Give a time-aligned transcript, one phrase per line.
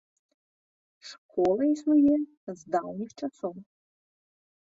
[1.09, 2.15] Школа існуе
[2.61, 3.55] з даўніх часоў.